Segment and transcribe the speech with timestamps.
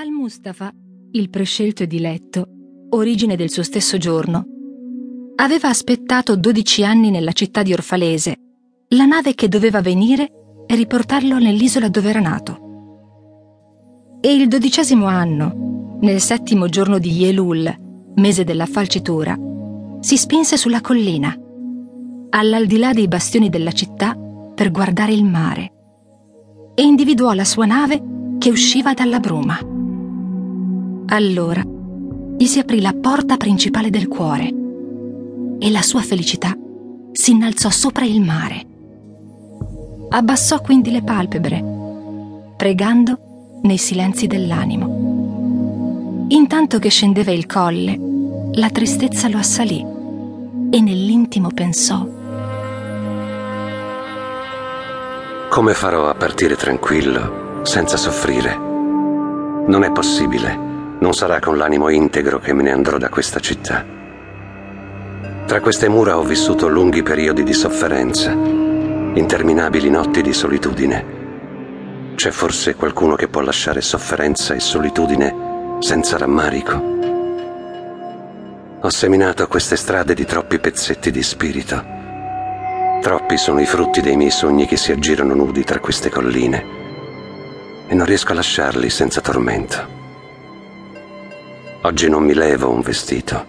[0.00, 0.72] Al-Mustafa,
[1.10, 2.46] il prescelto e diletto,
[2.90, 4.46] origine del suo stesso giorno,
[5.34, 8.36] aveva aspettato dodici anni nella città di Orfalese
[8.90, 10.30] la nave che doveva venire
[10.68, 14.18] e riportarlo nell'isola dove era nato.
[14.20, 19.36] E il dodicesimo anno, nel settimo giorno di Yelul, mese della falcitura,
[19.98, 21.36] si spinse sulla collina,
[22.30, 24.16] all'aldilà dei bastioni della città,
[24.54, 25.72] per guardare il mare,
[26.76, 28.00] e individuò la sua nave
[28.38, 29.58] che usciva dalla bruma.
[31.10, 31.62] Allora
[32.36, 34.54] gli si aprì la porta principale del cuore
[35.58, 36.56] e la sua felicità
[37.12, 38.66] si innalzò sopra il mare.
[40.10, 41.64] Abbassò quindi le palpebre,
[42.56, 46.26] pregando nei silenzi dell'animo.
[46.28, 47.98] Intanto che scendeva il colle,
[48.52, 49.84] la tristezza lo assalì
[50.70, 52.06] e nell'intimo pensò
[55.48, 58.56] Come farò a partire tranquillo, senza soffrire?
[59.66, 60.67] Non è possibile.
[61.00, 63.84] Non sarà con l'animo integro che me ne andrò da questa città.
[65.46, 71.16] Tra queste mura ho vissuto lunghi periodi di sofferenza, interminabili notti di solitudine.
[72.16, 76.96] C'è forse qualcuno che può lasciare sofferenza e solitudine senza rammarico?
[78.80, 81.82] Ho seminato queste strade di troppi pezzetti di spirito.
[83.00, 86.76] Troppi sono i frutti dei miei sogni che si aggirano nudi tra queste colline
[87.86, 89.97] e non riesco a lasciarli senza tormento.
[91.88, 93.46] Oggi non mi levo un vestito,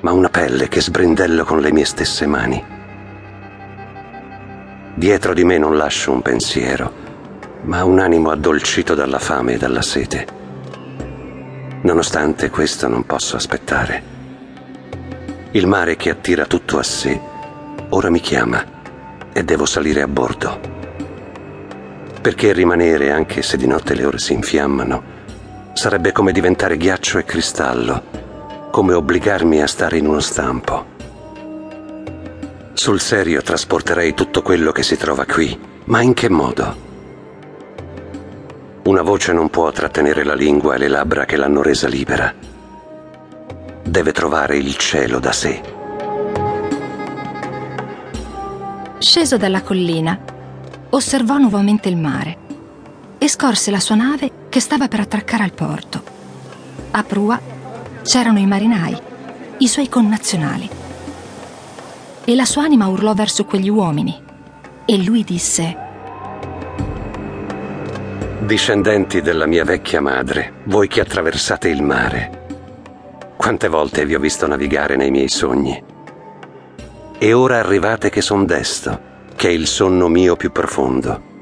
[0.00, 2.62] ma una pelle che sbrindello con le mie stesse mani.
[4.94, 6.92] Dietro di me non lascio un pensiero,
[7.62, 10.26] ma un animo addolcito dalla fame e dalla sete.
[11.80, 14.02] Nonostante questo non posso aspettare.
[15.52, 17.18] Il mare che attira tutto a sé
[17.88, 18.62] ora mi chiama
[19.32, 20.60] e devo salire a bordo.
[22.20, 25.13] Perché rimanere anche se di notte le ore si infiammano?
[25.74, 28.02] Sarebbe come diventare ghiaccio e cristallo,
[28.70, 30.92] come obbligarmi a stare in uno stampo.
[32.72, 36.76] Sul serio trasporterei tutto quello che si trova qui, ma in che modo?
[38.84, 42.32] Una voce non può trattenere la lingua e le labbra che l'hanno resa libera.
[43.82, 45.60] Deve trovare il cielo da sé.
[48.98, 50.18] Sceso dalla collina,
[50.90, 52.38] osservò nuovamente il mare
[53.18, 56.00] e scorse la sua nave che stava per attraccare al porto.
[56.92, 57.40] A prua
[58.04, 58.96] c'erano i marinai,
[59.58, 60.70] i suoi connazionali.
[62.24, 64.16] E la sua anima urlò verso quegli uomini.
[64.84, 65.76] E lui disse:
[68.42, 72.46] Discendenti della mia vecchia madre, voi che attraversate il mare,
[73.36, 75.82] quante volte vi ho visto navigare nei miei sogni.
[77.18, 79.00] E ora arrivate che son desto,
[79.34, 81.32] che è il sonno mio più profondo.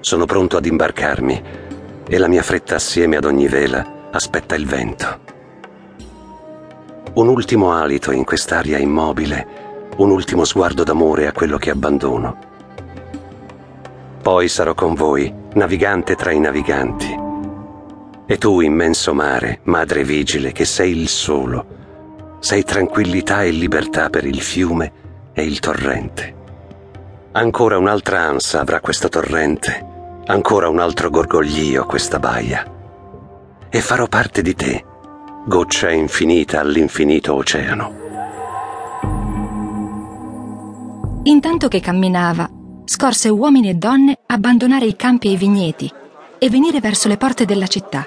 [0.00, 1.70] Sono pronto ad imbarcarmi
[2.12, 5.20] e la mia fretta assieme ad ogni vela aspetta il vento.
[7.14, 9.46] Un ultimo alito in quest'aria immobile,
[9.96, 12.36] un ultimo sguardo d'amore a quello che abbandono.
[14.20, 17.18] Poi sarò con voi, navigante tra i naviganti.
[18.26, 24.26] E tu, immenso mare, madre vigile, che sei il solo, sei tranquillità e libertà per
[24.26, 24.92] il fiume
[25.32, 26.34] e il torrente.
[27.32, 29.91] Ancora un'altra ansa avrà questo torrente
[30.24, 32.64] Ancora un altro gorgoglio questa baia.
[33.68, 34.84] E farò parte di te,
[35.44, 38.00] goccia infinita all'infinito oceano.
[41.24, 42.48] Intanto che camminava,
[42.84, 45.92] scorse uomini e donne abbandonare i campi e i vigneti
[46.38, 48.06] e venire verso le porte della città.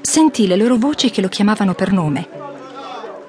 [0.00, 2.28] Sentì le loro voci che lo chiamavano per nome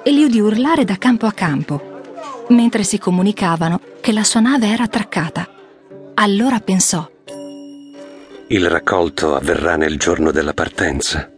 [0.01, 2.01] e li udì urlare da campo a campo,
[2.47, 5.47] mentre si comunicavano che la sua nave era attraccata.
[6.15, 7.07] Allora pensò
[8.51, 11.31] il raccolto avverrà nel giorno della partenza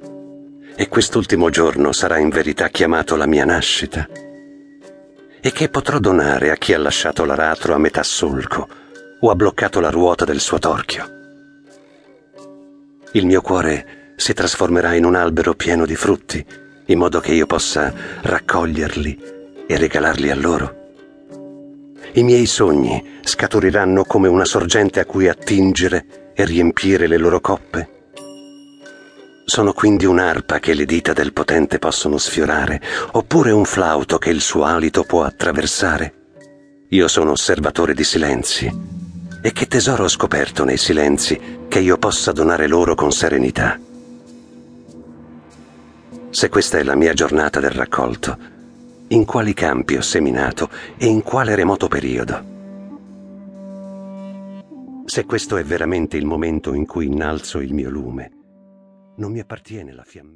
[0.73, 4.07] e quest'ultimo giorno sarà in verità chiamato la mia nascita.
[5.41, 8.65] E che potrò donare a chi ha lasciato l'aratro a metà solco
[9.19, 11.05] o ha bloccato la ruota del suo torchio?
[13.11, 16.45] Il mio cuore si trasformerà in un albero pieno di frutti,
[16.85, 19.19] in modo che io possa raccoglierli
[19.67, 20.75] e regalarli a loro.
[22.13, 27.89] I miei sogni scaturiranno come una sorgente a cui attingere e riempire le loro coppe?
[29.45, 32.81] Sono quindi un'arpa che le dita del potente possono sfiorare,
[33.11, 36.13] oppure un flauto che il suo alito può attraversare?
[36.89, 38.71] Io sono osservatore di silenzi.
[39.41, 43.79] E che tesoro ho scoperto nei silenzi che io possa donare loro con serenità?
[46.29, 48.37] Se questa è la mia giornata del raccolto,
[49.07, 52.50] in quali campi ho seminato e in quale remoto periodo?
[55.05, 58.31] Se questo è veramente il momento in cui innalzo il mio lume,
[59.17, 60.29] Non mi appartiene la fiamma.